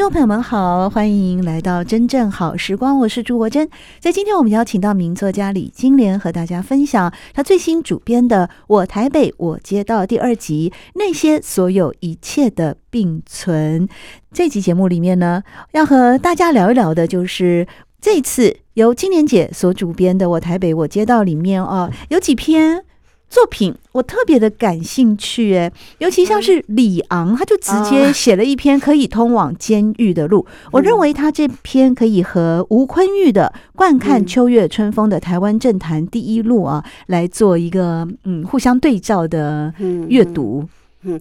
[0.00, 3.68] 众朋友们好，欢迎来到真正好时光，我是朱国珍。
[3.98, 13.86] 在今天，我们邀请到名作家李金莲和大家分享他最新主编的《我台北我街道》第二集，那些所有一切的并存。
[14.32, 17.66] 这集节目里面呢，要和大家聊一聊的，就是
[18.00, 22.86] 这次由金莲姐所主编的《我台北我街道》里面哦，有几篇。
[23.30, 30.44] 作品我特别的感兴趣，诶，尤其像是李昂，他就直接写了一篇可以通往监狱的路。
[30.72, 39.72] 我认为他这篇可以和吴昆玉的《观看秋月春风的台湾政坛第一路》啊来做一个嗯互相对照的
[40.08, 40.68] 阅读。
[41.02, 41.18] 嗯，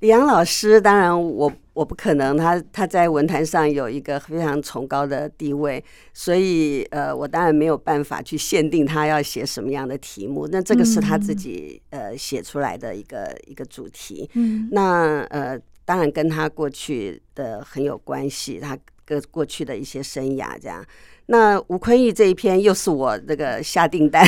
[0.00, 1.50] 李昂老师，当然我。
[1.74, 10.46] 我不可能，他他在文坛上有一个非常崇高的地位，所以呃，我当然没有办法去限定他要写什么样的题目。
[10.52, 14.30] 那这个是他自己呃写出来的一个一个主题。
[14.34, 20.84] 嗯，那呃，当然跟他过去的很有关系，他跟过去的一些生涯这样。
[21.26, 24.24] 那吴坤玉这一篇又是我这个下订单，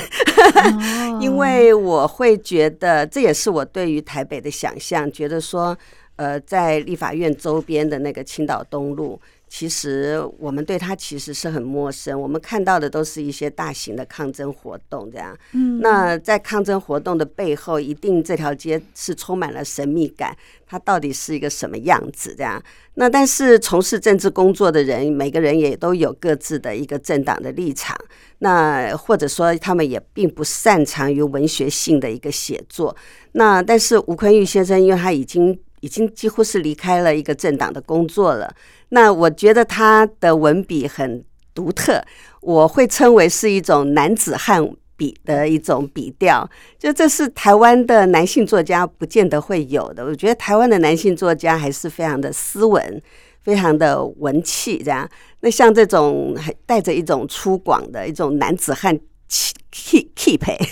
[1.23, 5.79] 因为我会觉得这也是我对于台北的想象，觉得说。
[6.17, 12.19] 呃，在立法院周边的那个青岛东路，其实我们对它其实是很陌生。
[12.19, 15.37] 我们看到的都是一些大型的抗争活动，这样。
[15.53, 15.79] 嗯。
[15.81, 20.35] 那在抗争活动的背后，一定这条街是充满了神秘感。
[20.67, 22.35] 它到底是一个什么样子？
[22.35, 22.63] 这样。
[22.95, 27.95] 那但是从事政治工作的人，每个人也都有各自的一个政党的立场。
[28.39, 32.97] 那或者说，他们也并不擅长于文学性的一个写作。
[33.33, 35.59] 那但是吴坤玉先生，因为他已经。
[35.81, 38.55] 已经几乎是离开了一个政党的工作了。
[38.91, 42.03] 那我觉得他的文笔很独特，
[42.41, 46.49] 我会称为是一种男子汉笔的一种笔调。
[46.79, 50.05] 就这是台湾的男性作家不见得会有的。
[50.05, 53.03] 我觉得台湾的男性作家还是非常的斯文，
[53.43, 54.79] 非常的文气。
[54.83, 55.09] 这样，
[55.41, 58.99] 那像这种带着一种粗犷的一种男子汉
[59.29, 60.57] 气气气派。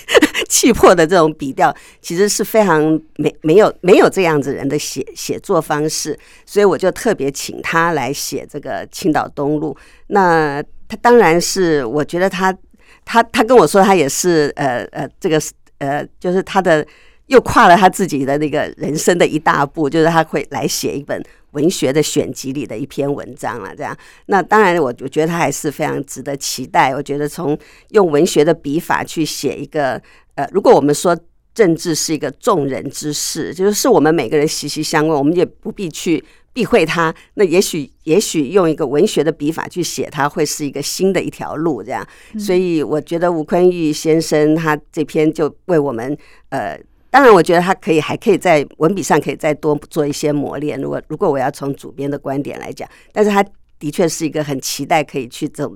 [0.47, 2.81] 气魄的这种笔调，其实是非常
[3.15, 9.75] 没没有没有这样子人的写写作方式，所以我就特别请他来写这个青岛东路。
[10.07, 12.55] 那他当然是，我觉得他
[13.03, 15.41] 他他跟我说，他也是呃呃，这个
[15.79, 16.85] 呃，就是他的
[17.27, 21.21] 又跨了他自己的那个人生的一大步，就是他会来写一本。
[21.55, 23.97] 文学的选集里的一篇文章了，这样。
[24.27, 26.93] 那当然，我我觉得他还是非常值得期待。
[26.93, 27.57] 我觉得从
[27.91, 29.99] 用文学的笔法去写一个，
[30.35, 31.17] 呃，如果我们说
[31.53, 36.21] 政治是一个众人之事，就是是我们每个人息息相关，我们也不必去
[36.51, 37.15] 避讳它。
[37.35, 42.05] 那也许，也许用一个文学的笔法去写它，会是一个新的一条路，这样。
[42.37, 46.17] 所以，我觉得吴昆玉先生他这篇就为我们，
[46.49, 46.77] 呃。
[47.15, 50.77] 当然，我觉得他可以还可以在文笔上可以再多做一些磨练。
[50.81, 53.41] 如果如果我要从主编的观点来讲，但是他
[53.79, 55.73] 的确是一个很期待可以去走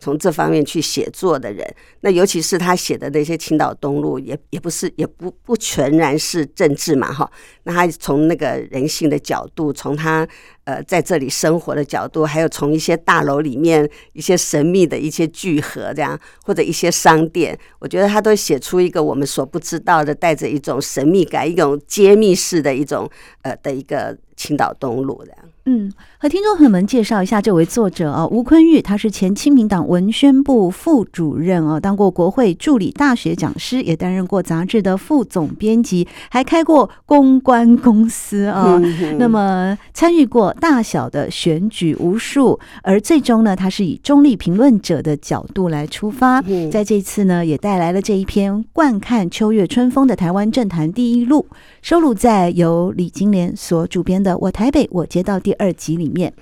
[0.00, 1.64] 从这方面去写作的人。
[2.00, 7.30] 那尤其是他写的那些青岛东路也，也不是也不不全然是政治嘛，哈。
[7.62, 10.26] 那他从那个人性的角度，从他。
[10.64, 23.10] 呃，在这里生活的角度，还有从一些大楼里面一些神秘的一些聚合，这样或者一些商店，我觉得他都写出一个我们所不知道的，带着一种神秘感，一种揭秘式的一种
[23.42, 25.38] 呃的一个青岛东路这样。
[25.70, 25.88] 嗯，
[26.18, 38.80] 和听众朋友们介绍一下这位作者啊，吴坤玉，他是前亲民党文宣部副主任啊，当过国会助理大学讲师，也担任过杂志的副总编辑，还开过公关公司啊。
[38.82, 40.52] 嗯、那么参与过。
[40.60, 51.46] 大小的选举无数，而最终呢，他是以中立评论者的角度来出发，在这次呢，也带来了这一篇《观看秋月春风的台湾政坛第一路》，
[51.82, 56.32] 收录在由李金莲所主编的《我台北我街道》第二集里面。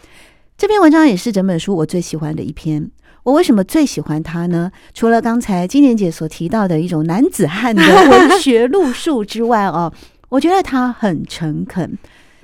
[0.56, 2.90] 这篇文章也是整本书我最喜欢的一篇。
[3.24, 4.70] 我为什么最喜欢它呢？
[4.94, 9.92] 除了刚才金莲姐所提到的一种男子汉的文学路数之外哦，
[10.28, 11.98] 我觉得他很诚恳。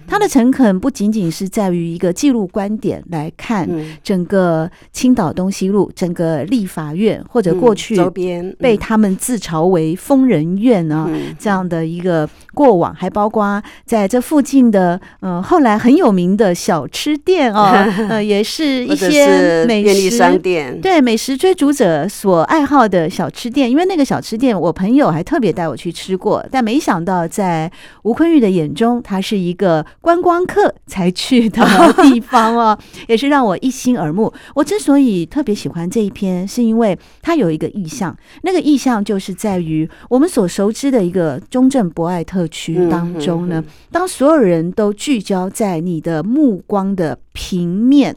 [0.06, 3.68] 他的诚恳不仅仅是在于一个记录观点来看
[4.02, 11.08] 整个青岛东西路、整个立法院或者过去周边被他们自嘲为疯人院啊
[11.38, 17.72] 这样的一个过往，还包括在这附近的嗯后来很有名的小吃店哦，
[18.08, 27.70] 呃也是一些美食利商店，对美食追逐者所爱好的小吃店，因为那个小吃店我朋友还特别带我去吃过，但没想到在
[28.02, 29.84] 吴坤玉的眼中，它是一个。
[30.04, 31.64] 观光客才去的
[32.02, 32.78] 地方哦，
[33.08, 34.30] 也是让我一心耳目。
[34.54, 48.14] 我之所以特别喜欢这一篇，是因为它有一个意象，那个意象就是在于我们所熟知的一个中正博爱特区当中呢，当所有人都聚焦在你的目光的平面，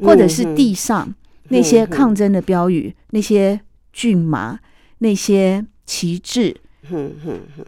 [0.00, 1.14] 或者是地上
[1.48, 3.58] 那些抗争的标语、那些
[3.94, 4.58] 骏马、
[4.98, 6.54] 那些旗帜。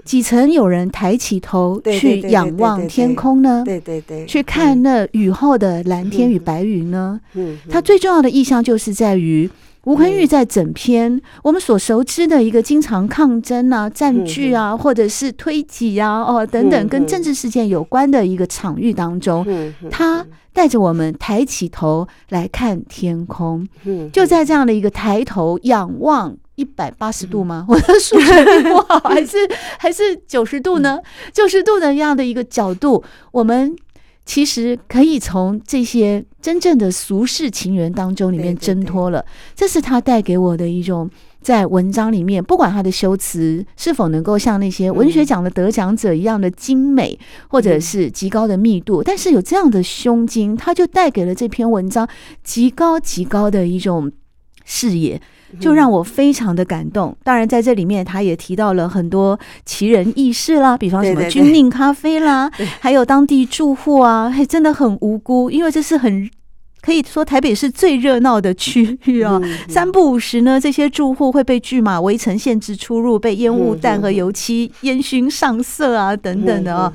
[0.05, 3.63] 几层有人抬起头去仰望天空呢？
[3.65, 7.21] 对对对，去看那雨后的蓝天与白云呢？
[7.35, 9.49] 嗯，它最重要的意象就是在于
[9.85, 19.47] 吴昆玉在整篇我们所熟知的一个经常抗争啊、占据啊，或者是推挤啊、哦等等跟政治事件有关的一个场域当中，
[19.91, 23.67] 他带着我们抬起头来看天空，
[24.13, 26.37] 就在这样的一个抬头仰望。
[26.57, 27.65] 一百八十度吗？
[27.71, 29.37] 我的数学并不好，还是
[29.79, 30.99] 还是九十度呢？
[31.33, 33.75] 九十度的这样的一个角度，我们
[34.25, 39.25] 其实可以从这些真正的俗世情缘当中里面挣脱了。
[39.55, 41.09] 这是他带给我的一种
[41.41, 47.17] 在文章里面，不管他的修辞是否能够像那些文学奖的得奖者一样的精美，
[47.49, 52.09] 或者是极高的密度，但是有这样的胸襟，他就带给了这篇文章
[52.43, 54.11] 极高极高的一种
[54.65, 55.21] 视野。
[55.61, 57.17] 就让我非常的感动。
[57.23, 62.51] 当然，在这里面，他也提到了很多奇人异事啦，比方什么军令咖啡啦，
[62.81, 66.31] 还有当地住户啊，还真的很无辜，因为这是很
[66.81, 69.41] 可以说台北市最热闹的区域啊。
[69.69, 76.93] 三不五时呢，这些住户会被拒马围城，限制出入，被烟雾弹和油漆烟熏上色啊，等等的啊。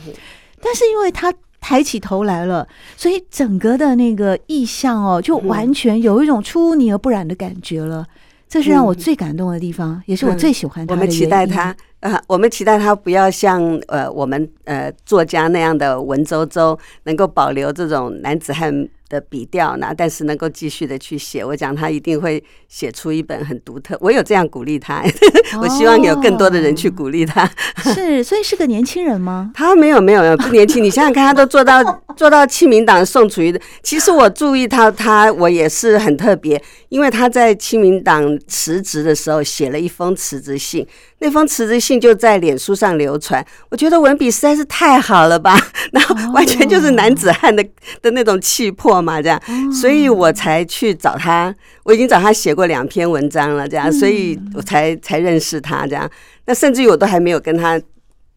[0.62, 8.06] 但是因为他抬起头来了，所以整个的那个意象哦，就完全有一种出污泥而不染的感觉了。
[8.52, 11.00] 这是让我最感动的地方，嗯、也是我最喜欢他的。
[11.00, 18.70] 我们期待他，呃，我们期待他不要像呃我们呃作家那样的文绉绉，能够保留这种男子汉
[19.12, 23.98] 的笔调呢，但是能够继续的去写，我讲他一定会写出一本很独特。
[24.00, 25.04] 我有这样鼓励他，
[25.62, 27.44] 我希望有更多的人去鼓励他。
[27.44, 29.52] 哦、 是，所以是个年轻人吗？
[29.54, 31.84] 他没有没有不年轻，你想想看，他都做到
[32.16, 33.60] 做到亲民党宋楚瑜的。
[33.84, 40.88] 其实我注意到他，他我也是很特别，因为他在亲民党辞职的时候写了一封辞职信。
[41.24, 45.56] 那封辞职信就在脸书上流传，我觉得文笔实在是太好了吧，
[45.92, 47.64] 然后完全就是男子汉的
[48.02, 51.54] 的那种气魄嘛，这样，所以我才去找他，
[51.84, 56.10] 我已经找他写过两篇文章了，这样，所以我才才认识他，这样，
[56.46, 57.82] 那甚至于我都还没有跟他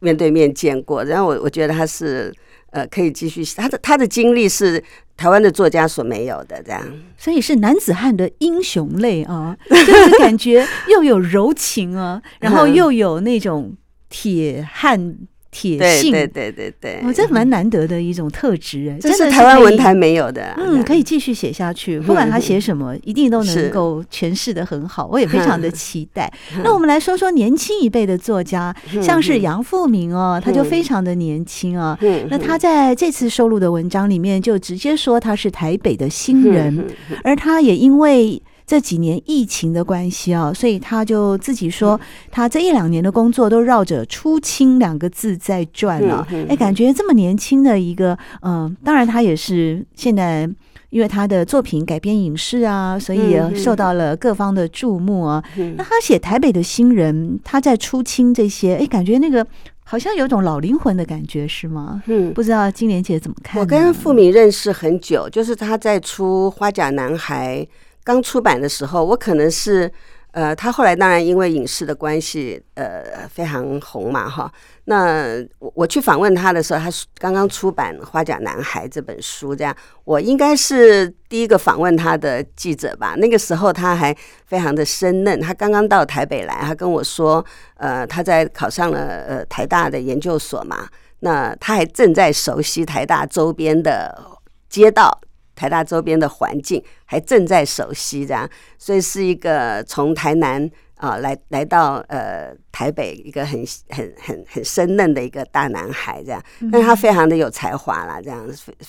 [0.01, 2.33] 面对面见过，然后我我觉得他是
[2.71, 4.83] 呃可以继续，他的他的经历是。
[5.17, 6.83] 台湾的作家所没有的，这样，
[7.17, 13.77] 所以是男子汉的英雄类啊， 就是感觉又有柔情啊，然后又有那种
[14.09, 15.17] 铁汉。
[15.55, 20.53] 铁性，对对对对，哦，这蛮难得的一种特质哎，这是台湾文坛没有的。
[20.59, 25.07] 嗯，可以继续写下去，不管他写什么，一定都能够诠释的很好。
[25.07, 26.29] 我也非常的 期待。
[26.65, 31.97] 那我们来说说年轻一辈的作家，像是杨富明哦，他就非常的年轻啊。
[32.29, 36.85] 那他在这次收录的文章里面，就直接说他是台北的新人，
[37.23, 38.43] 而他也因为。
[38.67, 46.27] 这几年疫情的关系啊，所以他就自己说，他这一两年的工作都绕着“出清”两个字在转了。
[46.49, 50.49] 哎，感觉这么年轻的一个，嗯，当然他也是现在
[50.89, 55.45] 因为他的作品改编影视啊，所以受到了各方的注目啊。
[55.77, 59.47] 那他写台北的新人，他在出清这些，哎，感觉那个
[59.83, 62.03] 好像有种老灵魂的感觉，是吗？
[62.07, 63.61] 嗯，不知道金莲姐怎么看？
[63.61, 67.59] 我跟付敏认识很久，就是他在出《花甲男孩》。
[68.05, 69.91] 刚出版的时候，我可能是，
[70.33, 74.53] 呃，他后来当然因为影视的关系，呃，非常红嘛，哈。
[74.85, 83.15] 那我我去访问他的时候，他刚刚出版《花甲男孩》这本书，这样，我应该是第一个访问他的记者吧。
[83.17, 87.43] 那个时候他还非常的生嫩，他刚刚到台北来，他跟我说，
[87.79, 90.87] 呃，他在考上了呃台大的研究所嘛，
[91.21, 95.21] 那他还正在熟悉台大周边的街道。
[95.55, 106.43] 台大周边的环境还正在熟悉，这样，所以是一个从台南啊，来来到呃台北，一个很很很很生嫩的一个大男孩这样，
[106.73, 108.49] 但是他非常的有才华啦，这样。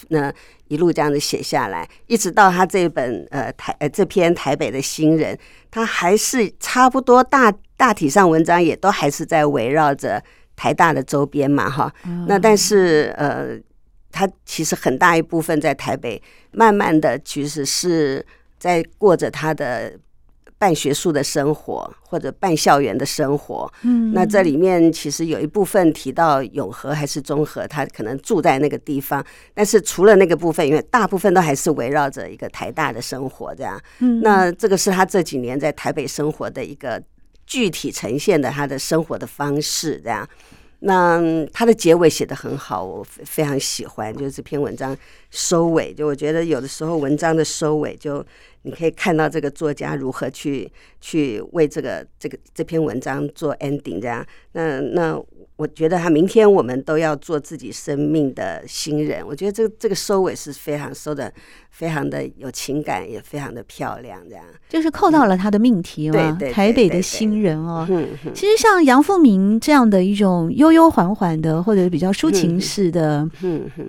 [0.10, 0.34] 那
[0.68, 5.38] 一路这样子写下来，一直到他这本呃台呃这篇台北的新人，
[5.70, 10.24] 他还是差不多大大体上文章也都还是在围绕着
[10.56, 11.94] 台大的周边嘛哈，
[12.28, 13.58] 那但是呃
[14.16, 18.26] 他其实很大一部分在台北，慢慢的其实是
[18.58, 20.00] 在过着他的。
[20.58, 37.04] 半学术的生活，或者半校园的生活，嗯，那这里面其实有一部分提到永和还是中和，他可能住在那个地方，但是除了那个部分，因为大部分都还是围绕着一个台大的生活这样，嗯，那这个是他这几年在台北生活的一个
[37.46, 40.28] 具体呈现的他的生活的方式这样。
[40.86, 41.20] 那
[41.52, 44.98] 他的结尾写的很好，我非常喜欢，就是这篇文章
[45.30, 48.26] 收尾，就我觉得有的时候文章的收尾就。
[48.68, 50.68] 你可以看到这个作家如何去
[51.00, 54.26] 去为这个这个这篇文章做 ending，这样。
[54.54, 55.24] 那那
[55.58, 59.26] 我觉得他明天我们都要做自己生命的新人。
[59.26, 61.32] 我觉得这个这个收尾是非常收的，
[61.70, 64.20] 非常的有情感，也非常的漂亮。
[64.28, 67.86] 这样就是扣到了他的命题嘛，对对，台北的新人哦。
[67.90, 68.32] 嗯嗯。
[68.34, 73.30] 其实像杨富明这样的一种悠悠缓缓的，或者比较抒情式的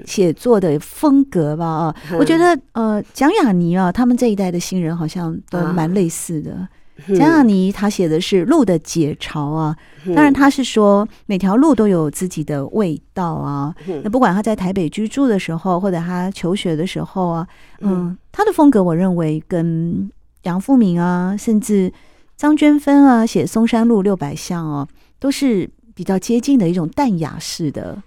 [0.04, 4.56] 写作的风格吧啊，我觉得呃蒋雅妮啊，他们这一代的。
[4.66, 6.66] 新人好像都蛮类似的。
[7.14, 9.76] 蒋亚尼他写的是路的解嘲啊，
[10.14, 13.74] 当然他是说每条路都有自己的味道啊。
[14.02, 17.46] 那不管他在台北居住的时候，或者他求学的时候啊，
[17.80, 20.10] 嗯，他的风格我认为跟
[20.44, 21.92] 杨富明啊，甚至
[22.36, 24.88] 张娟芬啊写松山路六百巷哦，
[25.18, 28.02] 都是比较接近的一种淡雅式的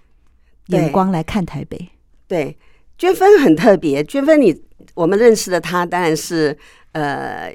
[0.66, 1.78] 眼光来看台北。
[2.26, 2.58] 对，对，
[2.98, 4.62] 娟芬很特别，娟芬你。
[4.94, 6.56] 我们认识的他当然是
[6.92, 7.54] 呃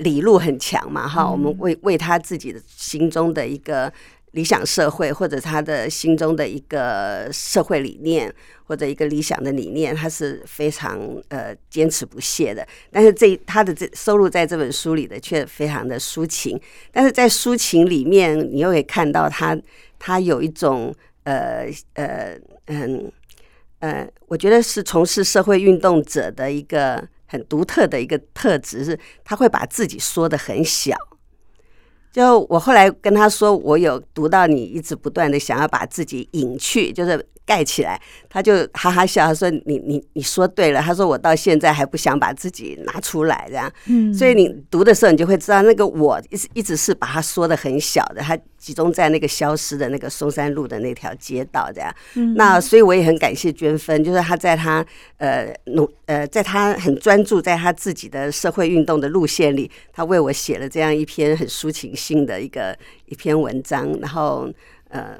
[0.00, 3.90] 理路很强嘛哈，我们为为他自己的心中的一个
[4.32, 8.32] 理想社会，或者他的心中的一个社会理念，
[8.64, 12.66] 或者一个理想的理念，他是非常呃坚持不懈的。
[12.90, 16.60] 但是这他的这收录在这本书里的却非常的抒情，
[16.92, 19.58] 但是在抒情里面，你又可以看到他
[19.98, 23.10] 他有一种呃呃嗯。
[23.80, 30.96] 呃，我觉得是从事社会运动者的一个很独特的一个特质，是他会把自己缩得很小。
[32.12, 37.24] 就我后来跟他说，我有读到你一直不断的想要把自己隐去，就是。
[37.46, 51.92] 盖起来，他就哈哈笑，他说你：“你你你说对了。”他说：“我到现在还不想把自己拿出来，这样。”嗯，所以你读的时候，你就会知道，那个我一直一直是把它缩的很小的，他集中在那个消失的那个松山路的那条街道，这样。
[52.14, 54.84] 嗯，那所以我也很感谢娟芬，就是他在他
[55.16, 64.48] 呃努呃，在他很专注在他自己的社会运动的路线里，他为我写了这样一篇很抒情性的一个一篇文章，然后
[64.90, 65.16] 呃。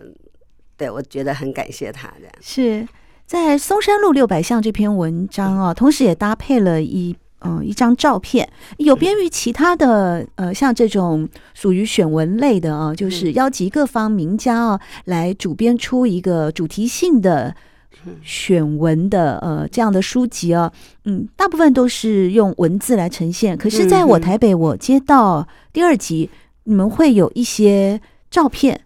[0.81, 2.29] 对，我觉得很感谢他的。
[2.41, 2.89] 是
[3.27, 17.55] 在松山路六百巷这篇文章啊，同时也搭配了一嗯、呃、一张照片，有别于其他的呃像这种属于选文类的啊，就是邀集各方名家啊来主编出一个主题性的
[18.23, 20.73] 选文的呃这样的书籍啊，
[21.05, 23.57] 嗯，大部分都是用文字来呈现。
[23.57, 26.31] 可是在我台北我接到第二集，
[26.65, 28.83] 你们会有一些照片。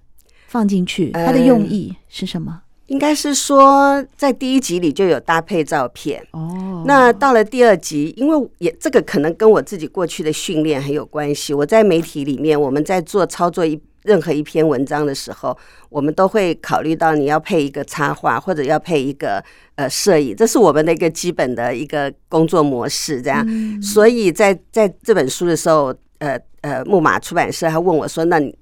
[0.47, 2.61] 放进去，它的用意是什么？
[2.87, 6.83] 嗯、应该是说，在第一集里就有搭配照片哦。
[6.87, 11.55] 那到了第二集，因为也这个可能跟我自己过去的训练很有关系。
[11.55, 15.57] 我在媒体里面，我们在做操作一任何一篇文章的时候，
[15.89, 19.43] 我们都会考虑到你要配一个插画，或者要配一个
[19.77, 23.23] 呃摄影，这是我们的一个基本的一个工作模式。
[23.23, 28.55] 这样，嗯、所以在在这本书的时候，呃呃，木马出版社还问我说：“那你？”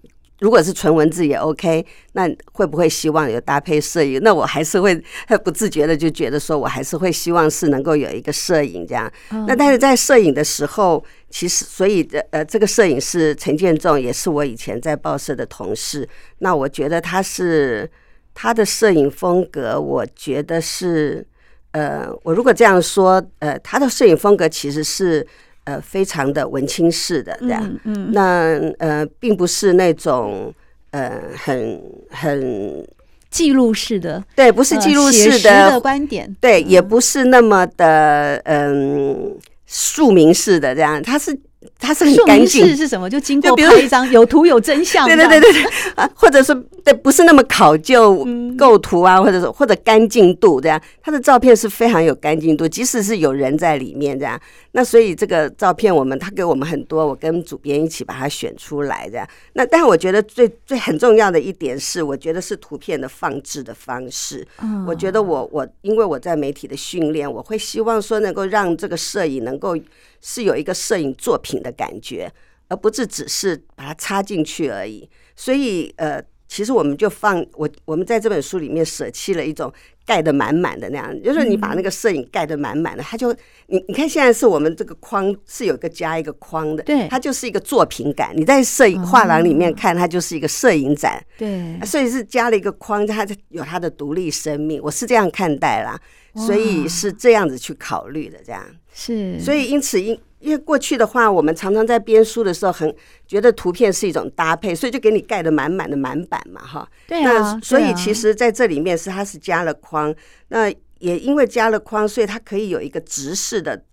[0.43, 4.21] 如果是纯文字也 OK，那会不会希望有搭配摄影？
[4.25, 5.01] 那我还是会
[5.45, 9.09] 不自觉的就觉得说，我还是会希望是能够有一个摄影这样。
[9.47, 16.09] 那但是在摄影的时候，其实所以的呃，这个摄影师陈建仲也是我以前在报社的同事。
[16.39, 17.89] 那我觉得他是
[18.35, 21.25] 他的摄影风格，我觉得是
[21.71, 25.25] 呃，我如果这样说，呃，他的摄影风格其实是。
[25.65, 28.13] 呃，非常的文青式的这样，嗯，嗯。
[28.13, 30.53] 那呃，并不是那种
[30.91, 32.87] 呃，很很
[33.31, 41.39] 记录式的，对，不是记录式的，观点，对，也不是那么的嗯，庶民式的这样，他是
[41.83, 42.67] 它是很干净。
[42.67, 43.11] 是是什么？
[43.11, 45.07] 就经过拍一张 有图有真相。
[45.07, 45.63] 对对对对对
[45.97, 54.41] 啊，或者是对，不是那么考究构图啊，或者是或者干净度这样，他的照片是非常有干净度，即使是有人在里面这样。
[54.75, 59.29] 那所以这个照片，我们他给我们很多，我跟主编一起把它选出来这样。
[59.53, 64.47] 那但是我觉得最最很重要的一点是，我觉得是图片的放置的方式。
[64.63, 69.77] 嗯，我觉得我我因为我在媒体的训练，我会希望说能够让这个摄影能够
[70.21, 72.33] 是有一个摄影作品的感觉。
[72.69, 79.71] 而不是只是把它插进去而已，所以呃，其实我们就放我我们在这本书里面舍弃了一种
[80.07, 83.31] 盖得满满的那样，就是你把那个摄影盖得满满的，它就
[83.67, 88.33] 你你看现在是我们这个框是有一个加一个框的，对，它就是一个作品感。
[88.35, 96.01] 你在摄影画廊里面看，它就是一个摄影展，对，所以是加了一个框，它有它的独立生命，我是这样看待啦，
[96.35, 98.65] 所以是这样子去考虑的，这样
[98.95, 100.19] 是，所以因此因。
[100.43, 102.95] 因为过去的话，我们常常在编书的时候，很
[103.29, 106.89] 觉得图片是一种搭配，所以就给你盖的满满的满版嘛，哈。
[107.07, 107.33] 对啊。
[107.33, 110.13] 那所以其实在这里面是它是加了框，
[110.49, 110.69] 那
[110.99, 113.85] 也因为加了框，所以它可以有一个直视的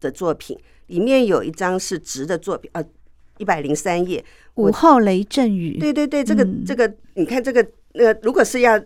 [0.00, 0.58] 的作品，
[0.88, 2.84] 里面有一张是直的作品，呃，
[3.38, 4.24] 一百零三页。
[4.56, 5.78] 午后雷阵雨。
[5.78, 8.78] 对对对，这个这个，你看这个那个，如果是要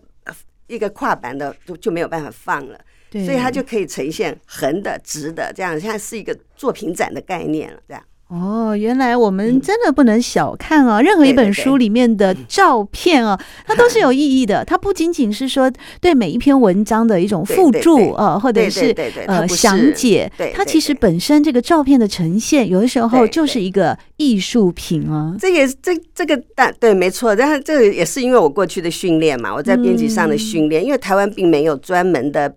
[0.68, 2.80] 一个跨版的，就就没有办法放了。
[3.24, 8.02] 所以它就可以呈现横的、直的，这样现在是一个作品展的概念了，这样。
[8.28, 11.00] 哦，原来我们真的不能小看啊！
[11.00, 14.64] 任何一本书里面的照片啊，它都是有意义的。
[14.64, 18.92] 它不仅仅是说对每一篇文章的一种附注啊，或者是
[19.26, 20.28] 呃详解。
[20.54, 25.36] 它其实本身这个照片的呈现，有的时候就是一个艺术品啊。
[25.38, 27.36] 这也是这这个但对，没错。
[27.36, 32.52] 但是这个也是因为我过去的训练嘛，我在编辑上的训练，因为台湾并没有专门的。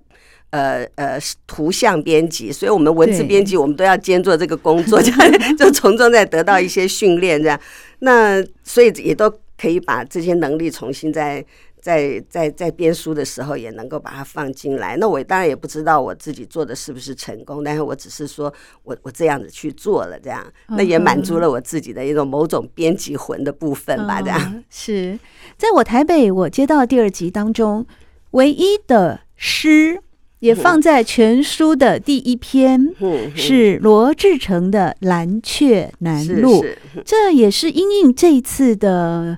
[0.49, 7.59] 呃呃，图像编辑，所以我们文字编辑，我们都要兼做这个工作，这 样就从中再得到一些训练，这样。
[7.99, 11.43] 那所以也都可以把这些能力重新在
[11.81, 14.95] 在在在编书的时候也能够把它放进来。
[14.97, 24.63] 那我当然也不知道我自己做的是不是成功，但是我只是说我我这样子去做了，这样，那也满足了我自己的一种某种编辑魂的部分吧，这样。
[24.69, 25.19] 是
[25.57, 27.85] 在我台北我接到第二集当中
[28.31, 30.01] 唯一的诗。
[30.39, 32.93] 也放在全书的第一篇，
[33.35, 36.63] 是罗志成的《蓝雀南路》，
[37.03, 39.37] 这也是因应这一次的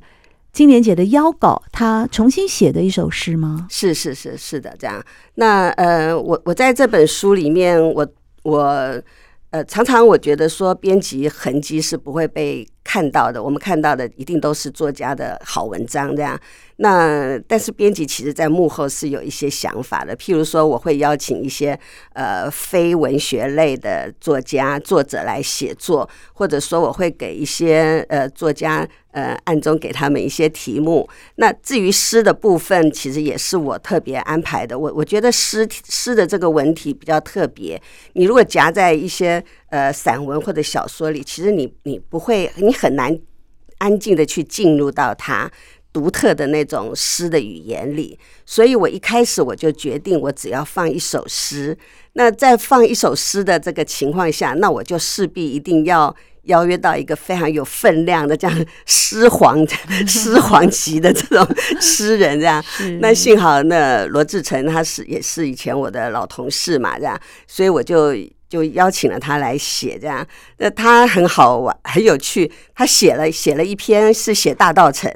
[0.52, 3.68] 金莲姐的邀稿，她重新写的一首诗吗？
[3.70, 5.02] 是是是是的，这样。
[5.36, 8.06] 那呃，我我在这本书里面，我
[8.44, 9.02] 我
[9.52, 16.40] 呃，常常我觉得说，编辑痕迹是不会被看到的，我们看到的一定都是作家的好文章，这样。
[16.82, 20.16] 那但是编辑其实，在幕后是有一些想法的。
[20.16, 21.78] 譬如说，我会邀请一些
[22.14, 31.06] 呃非文学类的作家作者来写作，或者说我会给一些呃作家呃暗中给他们一些题目。
[31.36, 34.80] 那至于诗的部分，其实也是我特别安排的。
[34.80, 37.82] 我我觉得诗诗的这个文体比较特别。
[38.14, 43.20] 你如果夹在一些呃散文或者小说里，其实你你不会，你很难
[43.80, 45.52] 安静的去进入到它。
[45.92, 51.78] 独特的那种诗的语言里，所以我一开始我就决定，我只要放一首诗。
[52.14, 59.66] 那在放一首诗的这个情况下，那我就势必一定要邀约到一个非常有分量的这样诗皇、
[60.08, 61.48] 诗皇级的这种
[61.80, 62.64] 诗人，这样。
[63.02, 68.14] 那幸好那罗志成他是也是以前我的老同事嘛，这样，所以我就
[68.48, 70.26] 就邀请了他来写，这样。
[70.58, 75.12] 那他很好玩，很有趣，他写了写了一篇是写大稻埕。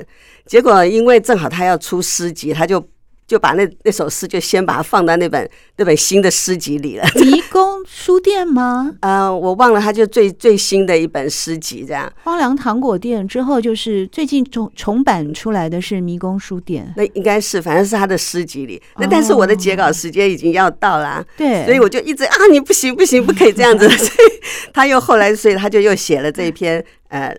[0.46, 2.86] 结果，因为正好他要出诗集，他就
[3.26, 7.06] 就把那那首诗就先把它放到那本那本新的诗集里了。
[7.16, 8.94] 迷宫书店吗？
[9.02, 12.12] 呃，我忘了，他就最最新的一本诗集这样。
[12.24, 16.94] 荒凉糖果店之后，就是最近重重版出来的是迷宫书店。
[16.98, 18.82] 那应该是，反正是他的诗集里。
[18.98, 23.88] 那但是我的截稿时间已经要到了，啊，对，哦，所以我就一直啊，你不行不行，不可以这样子。
[23.98, 27.34] 所以他又后来，所以他就又写了这一篇呃。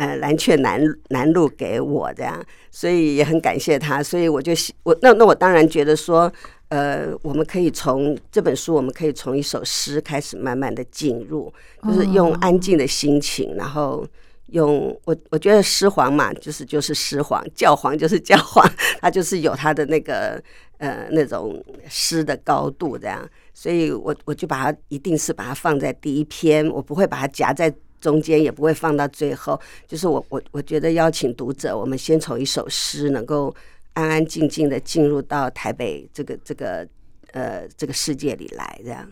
[0.00, 4.02] 呃，蓝雀南南路给我这样，所以也很感谢他。
[4.02, 4.50] 所以我就
[4.82, 6.32] 我那那我当然觉得说，
[6.68, 14.02] 呃，我们可以从这本书，我们可以从一首诗开始慢慢的进入，就是用安静的心情，然后
[14.46, 18.66] 用我我觉得诗皇嘛，就是就是诗皇，教皇就是教皇，
[19.02, 20.42] 他就是有他的那个
[20.78, 27.70] 呃那种诗的高度这样，所以我我就把它一定是把它放在第一篇，我不会把它夹在。
[28.00, 33.54] 中间也不会放到最后，就是我我我觉得邀请读者，我们先从一首诗，能够
[33.92, 36.86] 安安静静的进入到台北这个这个
[37.32, 39.06] 呃这个世界里来，这样。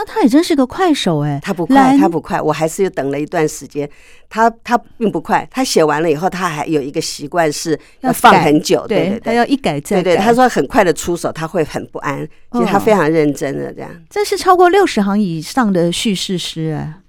[0.00, 3.90] 那他也真是个快手哎，他不快，他不快，我还是等了一段时间。
[4.28, 10.02] 他他并不快，他写完了以后，他还有一个习惯是要放很久，对对对，他要一改再改。
[10.04, 12.24] 对对，他说很快的出手，他会很不安。
[12.52, 13.90] 其实他非常认真的这样。
[14.08, 16.84] 这是超过六十行以上的叙事诗哎。
[16.86, 17.02] 嗯，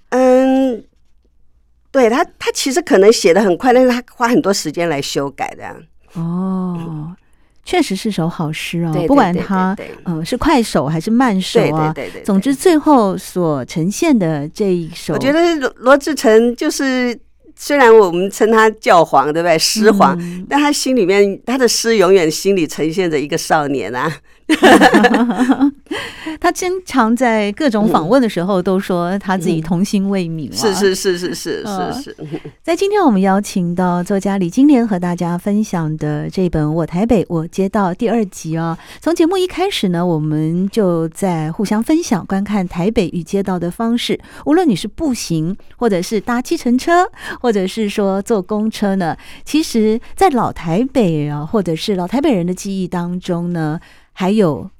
[1.90, 6.20] 对他，他其实可能写的很快，但是他花很多时间来修改的。
[6.20, 7.14] 哦。
[7.62, 17.16] 确实是首好诗哦，不管他嗯是快手还是慢手啊，对对对，总之最后所呈现的这一首，我觉得罗罗志成就是
[17.54, 19.56] 虽然我们称他教皇，对不对？
[19.58, 24.10] 诗皇，嗯、但他心里面他的诗永远心里呈现着一个少年啊。
[26.40, 30.54] 他经常在各种访问的时候都说他自己童心未泯。
[30.54, 32.16] 是是是是是是是。
[32.62, 44.18] 在今天我们邀请到作家李金莲和大家分享的这本《我台北我街道》第二集啊，从节目一开始呢，我们就在互相分享观看台北与街道的方式。
[44.46, 47.10] 无论你是步行，或者是搭计程车，
[47.40, 53.78] 或者是说坐公车呢，其实，在老台北啊，或者是老台北人的记忆当中呢。
[54.12, 54.70] 还有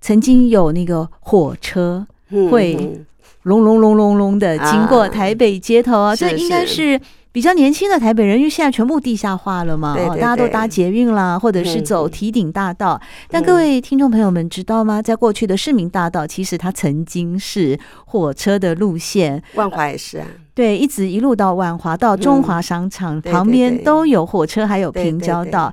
[0.00, 2.06] 曾经有那个火车
[2.50, 3.04] 会
[3.42, 13.00] 隆隆隆隆隆的经过台北街头啊，这应该是比较年轻的台北人，因为现在全部地下化了嘛，大家都搭捷运啦，或者是走堤顶大道。
[13.28, 15.02] 但各位听众朋友们知道吗？
[15.02, 25.72] 在过去的市民大道，其实它曾经是火车的路线，万华也是啊，对，一直一路到万华到中华商场旁边都有火车，还有平交道。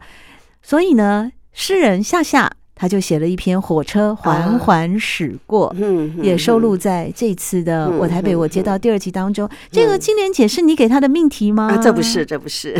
[0.61, 2.51] 所以呢，诗人夏夏。
[2.75, 9.47] 他就写了一篇《火车缓缓驶过》，啊，也收录在这次的《我台北我街道》第二集当中。
[9.71, 11.69] 这个金莲姐是你给他的命题吗？
[11.69, 12.73] 啊，这不是，这不是。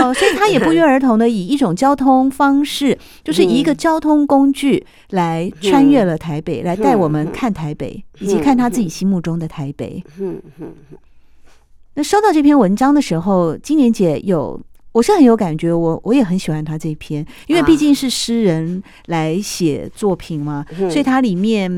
[0.00, 10.02] 哦，所以 他也不约而同的以一种交通方式，就是以一个交通工具来穿越了台北，来带我们看台北，以及看他自己心目中的台北。
[11.94, 14.60] 那收到这篇文章的时候，金莲姐有。
[14.96, 21.70] 我是很有感觉，我我也很喜欢他这篇，因为毕竟是诗人来写作品嘛，啊、所以他里面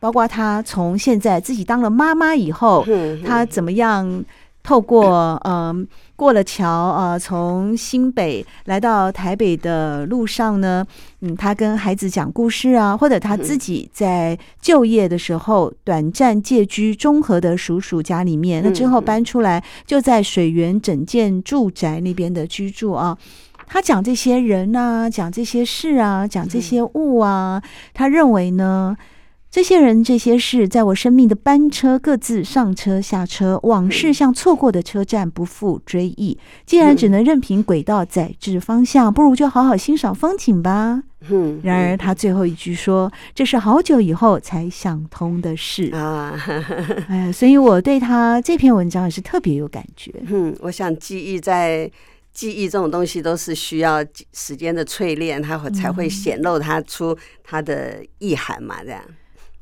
[0.00, 2.84] 包括他从现在自己当了妈妈以后，
[3.24, 4.24] 他怎么样。
[4.64, 10.84] 透过嗯过了桥啊，从新北来到台北的路上呢，
[11.20, 23.18] 嗯，他跟孩子讲故事啊，或者他自己在就业的时候短暂借居中和的叔叔家里面，那之后搬出来就在水源整建住宅那边的居住啊。
[23.66, 28.96] 他讲这些人啊，讲这些事啊，讲这些物啊，他认为呢。
[29.54, 36.36] 这些人、这些事，在我生命的班车各自上车下车，往事像错过的车站，不复追忆。
[36.66, 41.04] 既然只能任凭轨道载至方向，不如就好好欣赏风景吧。
[41.62, 46.36] 然而他最后一句说：“这是好久以后才想通的事啊。”
[47.08, 50.12] 哎，所以我对他这篇文章也是特别有感觉。
[50.26, 51.88] 嗯，我想记忆在
[52.32, 59.00] 记忆这种东西都是需要时间的淬炼，它会才会显露它出它的意涵嘛，这样。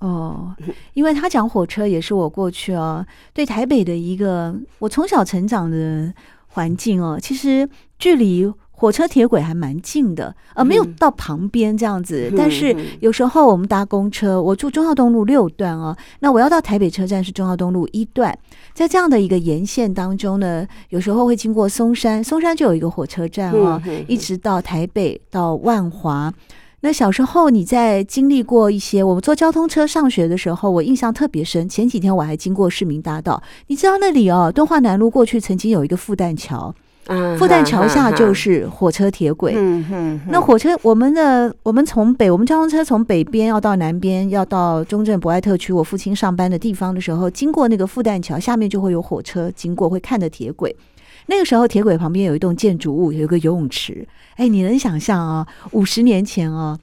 [0.03, 0.53] 哦，
[0.95, 6.13] 因为他讲火车也是我过去哦，对台北的一个我从小成长的
[6.49, 7.69] 环境哦，其实
[8.01, 12.33] 距离火车铁轨还蛮近的，呃，没有到旁边这样子。
[12.37, 18.37] 但是有时候我们搭公车，我住中孝东路六段哦，那我要到台北车站是中孝东路一段，
[18.75, 26.35] 在这样的一个沿线当中呢，有时候会经过松山，松山就有一个火车站哦，一直到台北到万华。
[26.85, 31.69] 那小时候你在经历过一些，我们坐交通车上学的时候，我印象特别深。
[31.69, 36.75] 前几天我还经过市民大道，你知道那里哦，敦化南路过去曾经有一个复旦桥，
[37.39, 39.53] 复旦桥下就是火车铁轨。
[39.57, 40.21] 嗯嗯。
[40.29, 50.75] 那火车，我们的我们从北，我们交通车从北边要到南边，要到中正博爱特区，我父亲上班的地方的时候，经过那个复旦桥下面就会有火车经过，会看的铁轨。
[51.33, 54.07] 那个时候，铁轨旁边有一栋建筑物，有一个游泳池。
[54.37, 55.47] 哎，你能想象啊？
[55.71, 56.79] 五十年前啊，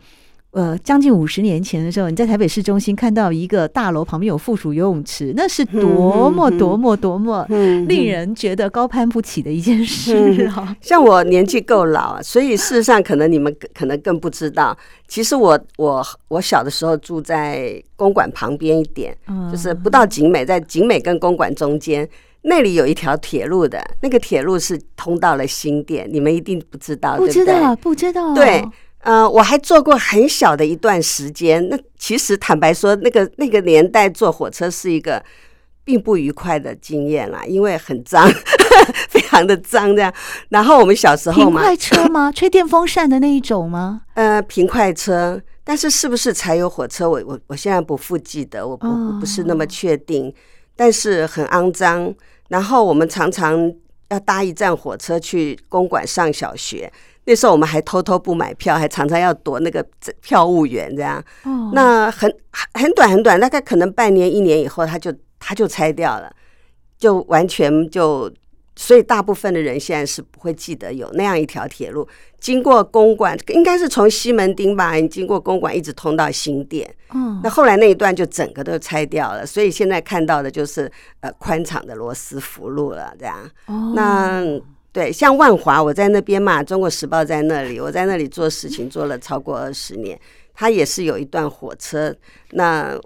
[0.50, 7.46] 呃，将近五十年前的时候，你在台北市中心看到一个大楼旁边有附属游泳池，那是多么多么多么
[7.88, 10.76] 令人觉得高攀不起的一件事啊！
[10.82, 14.76] 像我年纪够老，所以事实上可能你们可能更不知道，
[15.08, 19.16] 其实我我我小的时候住在公馆旁边一点，
[19.52, 22.10] 就是不到景美，在景美跟公馆中间。
[22.44, 28.34] 那里有一条铁路的，那个铁路是通到了新店，你们一定不知道，不知道，不知道。
[28.34, 28.64] 对，
[29.00, 31.68] 呃，我还坐过很小的一段时间。
[31.70, 35.22] 那其实坦白说，那个那个年代坐火车是一个
[35.84, 38.26] 并不愉快的经验啦，因为很脏，
[39.10, 40.14] 非常的脏这样。
[40.48, 42.32] 然后我们小时候嘛，平快车吗？
[42.36, 44.04] 吹电风扇的那一种吗？
[44.14, 45.42] 呃，平快车。
[45.62, 48.88] 但是是不是柴油火车，我我我现在不复记得，我不
[49.20, 50.34] 不是那么确定。
[50.80, 52.16] 但是很肮脏，
[52.48, 53.70] 然后我们常常
[54.08, 56.90] 要搭一站火车去公馆上小学。
[57.26, 59.86] 那时候我们还偷偷不买票，还常常要躲那个
[60.22, 61.22] 票务员这样。
[61.74, 62.34] 那很
[62.74, 66.34] 很短很短，大概可能半年一年以后，他就他就拆掉了，
[66.98, 68.32] 就完全就。
[68.82, 72.08] 所以大部分的人现在是不会记得有那样一条铁路
[72.40, 76.90] 经过公馆，应该是从西门町吧，你经过公馆一直通到新店。
[77.14, 80.90] 嗯，那后来那一段就整个都拆掉了，所以现在看到的就是
[81.20, 83.38] 呃宽敞的罗斯福路了，这样。
[83.66, 84.42] 哦，那
[84.94, 90.18] 对，像万华，我在那边嘛，《中国时报》在那里，我在那里做事情做了超过二十年，
[90.54, 92.16] 它也是有一段火车
[92.52, 92.98] 那。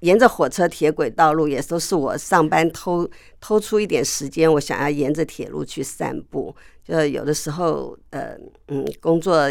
[0.00, 3.08] 沿着火车铁轨道路，也都是我上班偷
[3.40, 6.54] 偷出一点时间，我想要沿着铁路去散步。
[6.82, 8.34] 就有的时候，呃，
[8.68, 9.48] 嗯，工作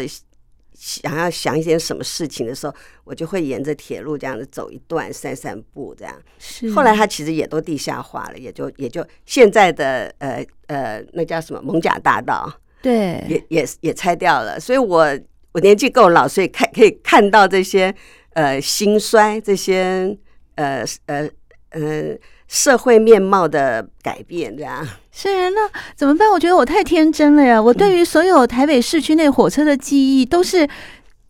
[0.74, 5.94] 想要想一点什么事情的时候，我就会沿着铁路这样子走一段散散步。
[5.96, 6.70] 这样，是。
[6.72, 14.58] 后来它其实也都地下化了，也就也就现在的呃呃，那叫什么艋舺大道，对，也也也拆掉了。
[14.58, 15.18] 所以我
[15.52, 17.94] 我年纪够老，所以看可以看到这些
[18.32, 20.18] 呃兴衰这些。
[20.60, 21.28] 呃呃
[21.70, 22.16] 呃，
[22.48, 26.30] 社会面貌的改变，这样是那怎么办？
[26.30, 27.60] 我觉得我太天真了呀！
[27.62, 30.68] 我对于所有台北市区内火车的记忆都是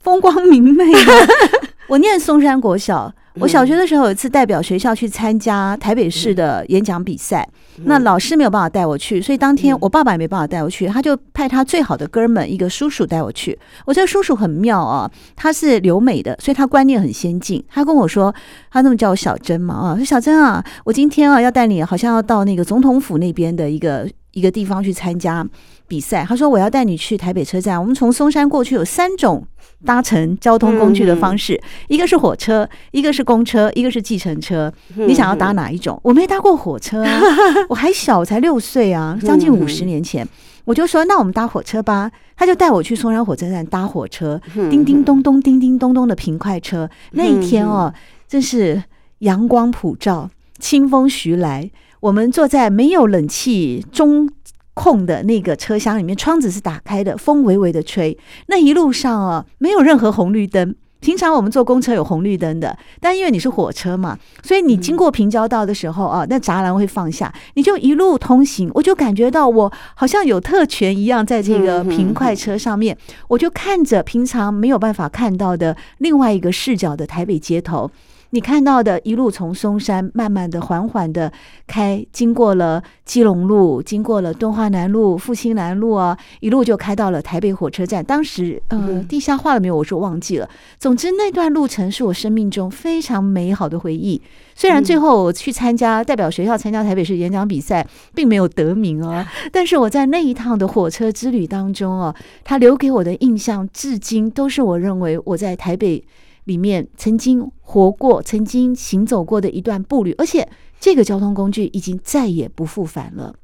[0.00, 1.28] 风光明媚的。
[1.88, 3.12] 我念松山国小。
[3.34, 7.48] 我小学的时候有一次代表学校去参加台北市的演讲比赛，
[7.84, 13.56] 那老师没有办法带我去，所以当天我爸爸也没办法带我去，他就派他最好的哥们一个叔叔带我去。
[13.86, 17.64] 我这个叔叔很妙啊，他是留美的，所以他观念很先进。
[17.68, 18.34] 他跟我说，
[18.70, 25.46] 他那么叫我小珍嘛啊，说小珍啊，我今天啊要带你，好像要到那个总统府那边的一个一个地方去参加
[25.90, 26.24] 比赛。
[26.26, 29.44] 他说我要带你去台北车站，我们从松山过去有三种。
[29.82, 34.70] 搭乘交通工具的方式，嗯、一个是火车，一个是公车，一个是计程车。
[34.94, 35.98] 嗯、你想要搭哪一种？
[36.02, 37.20] 我没搭过火车，啊，
[37.66, 40.28] 我还小，才六岁啊，将近五十年前，嗯、
[40.66, 42.10] 我就说那我们搭火车吧。
[42.36, 46.84] 他就带我去松山火车站搭火车，嗯、叮叮咚咚，叮叮咚咚的平快车。
[46.84, 47.90] 嗯、那一天哦，
[48.28, 48.82] 真是
[49.20, 51.70] 阳光普照，清风徐来。
[52.00, 54.28] 我们坐在没有冷气中。
[54.74, 58.16] 空的那个车厢里面，窗子是打开的，风微微的吹。
[58.46, 60.74] 那一路上啊，没有任何红绿灯。
[61.00, 68.70] 平常我们坐公车有红绿灯的，但因为你是火车嘛，所以你经过平交道的时候啊，那栅栏会放下，你就一路通行。
[68.74, 72.94] 我就感觉到我好像有特权一样，在这个平快车上面，
[73.28, 77.90] 我就看着平常没有办法看到的另外一个视角的台北街头。
[78.32, 81.32] 你看到的一路从松山慢慢的、缓缓的
[81.66, 88.04] 开，经过了基隆路，经过了敦化南路、复兴南路啊，一路就开到了台北火车站。
[88.04, 89.76] 当时呃，地下化了没有？
[89.76, 90.48] 我说忘记了。
[90.78, 94.20] 总之那段路程是我生命中非常美好的回忆。
[94.54, 102.14] 虽然最后我去参加代表学校参加台北市演讲比赛，并没有得名啊， 但是我在那一趟的火车之旅当中啊，
[102.44, 106.04] 它留给我的印象至今都是我认为我在台北。
[106.50, 110.48] 里面曾经活过、曾经行走过的一段步履，而且
[110.80, 113.36] 这个交通工具已经再也不复返了。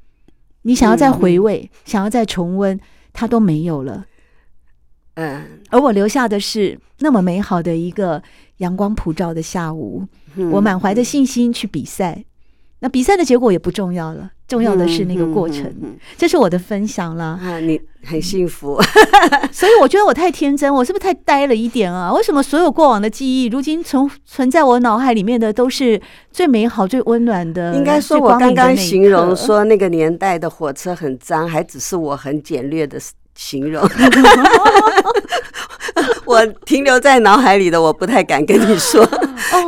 [0.63, 2.77] 你想要再回味、嗯、想要再重温，
[3.13, 4.05] 它都没有了。
[5.13, 8.21] 嗯，而我留下的是那么美好的一个
[8.57, 12.25] 阳光普照的下午，嗯、我满怀的信心去比赛。
[12.79, 14.31] 那比赛的结果也不重要了。
[14.47, 17.37] 重要的是那个过程，嗯嗯嗯、这是我的分享了。
[17.43, 18.81] 啊，你很幸福，
[19.51, 22.13] 所以我觉得我太天真，我是不是太呆了一点啊？
[22.13, 27.75] 为什么所有过往的记忆，如今存存在我脑海里面的都是最美好、最温暖的？
[27.75, 32.97] 应该说，我刚刚形容说那个年代的火车很脏，还只是我很简略的
[33.37, 33.87] 形容。
[36.25, 39.05] 我停留在脑海里的，我不太敢跟你说。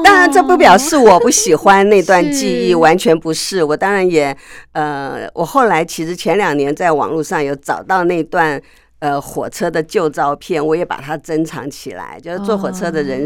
[0.04, 3.64] 当然，这不表示我不喜欢那段记忆，完全不是。
[3.64, 4.36] 我当然也，
[4.74, 8.62] 呃，我后来其实前两年在网络上有找到那段
[9.00, 12.20] 呃火车的旧照片，我也把它珍藏起来。
[12.22, 13.26] 就是坐火车的人，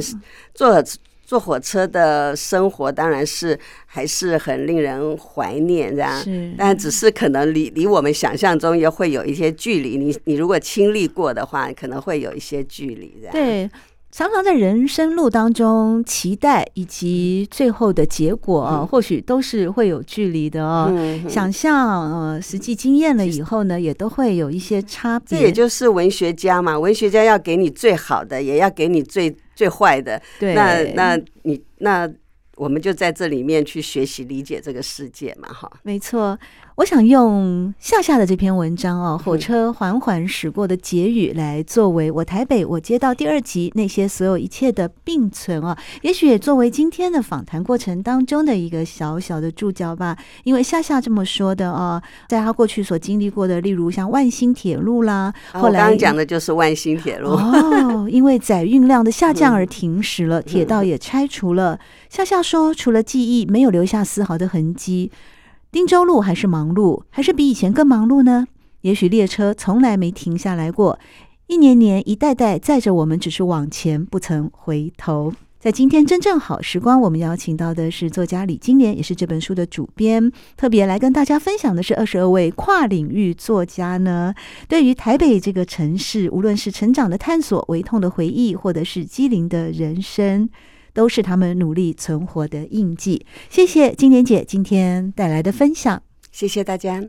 [0.53, 0.83] 坐。
[1.33, 6.23] 坐火车的生活当然是还是很令人怀念，这样，
[6.55, 9.97] 但只是可能离离我们想象中也会有一些距离。
[9.97, 13.33] 你你如果亲历过的话，可能会有一些距离，这样。
[13.33, 13.67] 对，
[14.15, 20.87] 常常在人生路当中，期待以及最后的结果啊，嗯、或许都是会有距离的哦。
[20.95, 25.39] 嗯、想象呃，实际经验了以后呢，也都会有一些差别。
[25.39, 29.35] 这也就是文学家嘛，文学家要给你最好的，也要给你最。
[29.55, 32.09] 最坏的，对那那你那
[32.55, 36.35] 我们就在这里面去学习理解这个世界嘛，哈，没错。
[36.75, 50.17] 我想用夏夏的这篇文章哦，火车缓缓驶过的结语来作为我台北我街道第二集那些所有一切的并存啊，也许也作为今天的访谈过程当中的一个小小的注脚吧。
[50.45, 61.79] 因为夏夏这么说的哦，在他过去所经历过的，例如像万新铁路啦，后来刚刚讲的就是万新铁路哦，因为载运量的下降而停驶了，铁道也拆除了。
[62.09, 65.11] 夏夏说，除了记忆，没有留下丝毫的痕迹。
[65.73, 68.45] 汀州路还是忙碌，还是比以前更忙碌呢？
[68.81, 70.99] 也许列车从来没停下来过，
[71.47, 75.33] 一年年、一代代载着我们，只是往前，不曾回头。
[75.59, 84.31] 在今天真正好时光，我们邀请到的是作家李金莲，也是这本书的主编，特别来跟大家分享的是二十二位跨领域作家呢，
[84.67, 90.47] 对于台北这个城市，无论是成长的探索、微痛的回忆，或者是机灵的人生。
[90.93, 93.25] 都是他们努力存活的印记。
[93.49, 96.01] 谢谢金莲姐今天带来的分享，
[96.31, 97.03] 谢谢大家。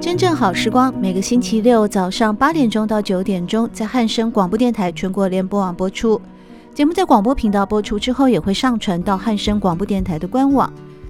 [0.00, 6.20] 真正好时光，每个星期六早上八点钟到九点钟，在汉声广播电台全国联播网播出。
[6.72, 10.72] 节目在广播频道播出之后，也会上传到汉声广播电台的官网。